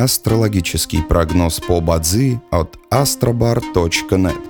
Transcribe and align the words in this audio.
Астрологический 0.00 1.02
прогноз 1.02 1.60
по 1.60 1.82
Бадзи 1.82 2.40
от 2.50 2.78
astrobar.net. 2.90 4.40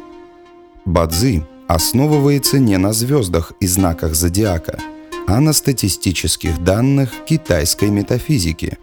Бадзи 0.84 1.44
основывается 1.66 2.60
не 2.60 2.78
на 2.78 2.92
звездах 2.92 3.52
и 3.58 3.66
знаках 3.66 4.14
зодиака, 4.14 4.78
а 5.26 5.40
на 5.40 5.52
статистических 5.52 6.62
данных 6.62 7.10
китайской 7.26 7.90
метафизики. 7.90 8.78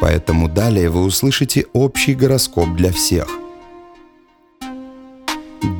Поэтому 0.00 0.48
далее 0.48 0.88
вы 0.88 1.02
услышите 1.02 1.66
общий 1.72 2.14
гороскоп 2.14 2.76
для 2.76 2.92
всех. 2.92 3.26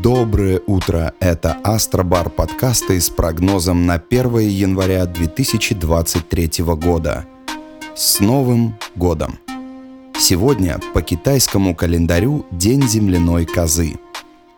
Доброе 0.03 0.63
утро! 0.67 1.15
Это 1.21 1.59
Астробар 1.63 2.29
подкасты 2.29 3.01
с 3.01 3.09
прогнозом 3.09 3.87
на 3.87 3.95
1 3.95 4.39
января 4.39 5.07
2023 5.07 6.65
года. 6.75 7.25
С 7.95 8.19
Новым 8.19 8.75
годом! 8.97 9.39
Сегодня 10.19 10.81
по 10.95 11.03
китайскому 11.03 11.75
календарю 11.75 12.47
День 12.51 12.89
земляной 12.89 13.45
козы. 13.45 13.97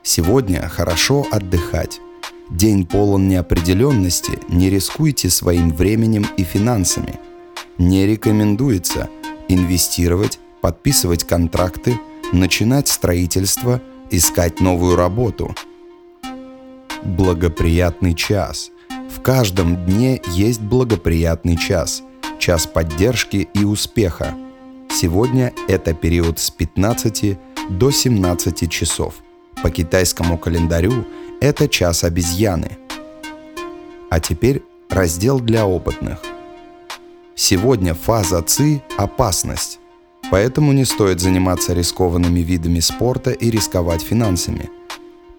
Сегодня 0.05 0.69
хорошо 0.69 1.27
отдыхать. 1.33 2.01
День 2.49 2.87
полон 2.87 3.29
неопределенности, 3.29 4.39
не 4.49 4.71
рискуйте 4.71 5.31
своим 5.31 5.73
временем 5.73 6.27
и 6.37 6.45
финансами. 6.45 7.19
Не 7.77 8.07
рекомендуется 8.07 9.11
инвестировать, 9.49 10.39
подписывать 10.61 11.25
контракты, 11.25 11.99
начинать 12.33 12.87
строительство, 12.87 13.83
искать 14.13 14.61
новую 14.61 14.95
работу. 14.95 15.57
Благоприятный 17.03 18.15
час. 18.15 18.71
В 19.11 19.21
каждом 19.23 19.85
дне 19.87 20.23
есть 20.29 20.61
благоприятный 20.61 21.57
час. 21.57 22.03
Час 22.39 22.67
поддержки 22.67 23.49
и 23.53 23.65
успеха– 23.65 24.37
Сегодня 24.91 25.53
это 25.69 25.95
период 25.95 26.39
с 26.41 26.51
15 26.51 27.39
до 27.71 27.91
17 27.91 28.71
часов. 28.71 29.15
По 29.63 29.71
китайскому 29.71 30.39
календарю 30.39 31.07
это 31.41 31.69
час 31.69 32.03
обезьяны. 32.05 32.79
А 34.11 34.19
теперь 34.19 34.63
раздел 34.91 35.39
для 35.39 35.67
опытных. 35.67 36.19
Сегодня 37.37 37.95
фаза 37.95 38.43
ЦИ– 38.43 38.83
опасность, 38.99 39.79
поэтому 40.31 40.73
не 40.73 40.85
стоит 40.85 41.21
заниматься 41.21 41.75
рискованными 41.75 42.41
видами 42.41 42.81
спорта 42.81 43.31
и 43.31 43.51
рисковать 43.51 44.03
финансами. 44.03 44.69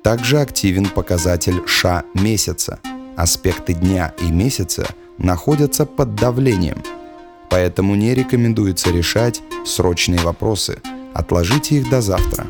Также 0.04 0.40
активен 0.40 0.86
показатель 0.86 1.62
ША 1.66 2.04
месяца. 2.14 2.80
Аспекты 3.18 3.74
дня 3.74 4.14
и 4.22 4.32
месяца 4.32 4.88
находятся 5.18 5.86
под 5.86 6.16
давлением– 6.16 6.82
Поэтому 7.50 7.96
не 7.96 8.14
рекомендуется 8.14 8.92
решать 8.92 9.42
срочные 9.66 10.20
вопросы. 10.20 10.80
Отложите 11.14 11.78
их 11.78 11.90
до 11.90 12.02
завтра. 12.02 12.48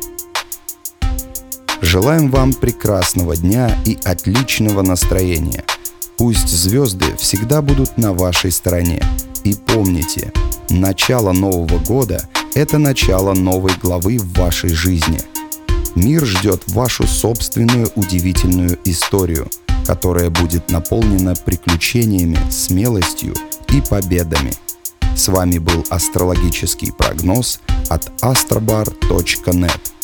Желаем 1.80 2.30
вам 2.30 2.52
прекрасного 2.52 3.36
дня 3.36 3.76
и 3.86 3.98
отличного 4.04 4.82
настроения. 4.82 5.64
Пусть 6.18 6.48
звезды 6.48 7.16
всегда 7.16 7.62
будут 7.62 7.96
на 7.96 8.12
вашей 8.12 8.52
стороне. 8.52 9.02
И 9.44 9.54
помните, 9.54 10.32
начало 10.68 11.32
Нового 11.32 11.78
года– 11.78 12.28
это 12.54 12.76
начало 12.78 13.32
новой 13.32 13.72
главы 13.80 14.18
в 14.18 14.34
вашей 14.34 14.70
жизни. 14.70 15.20
Мир 15.94 16.26
ждет 16.26 16.62
вашу 16.66 17.06
собственную 17.06 17.90
удивительную 17.94 18.78
историю, 18.84 19.48
которая 19.86 20.28
будет 20.28 20.70
наполнена 20.70 21.34
приключениями, 21.34 22.38
смелостью 22.50 23.34
и 23.72 23.80
победами– 23.80 24.52
с 25.20 25.28
вами 25.28 25.58
был 25.58 25.84
астрологический 25.90 26.94
прогноз 26.94 27.60
от 27.90 28.10
astrobar.net. 28.22 29.99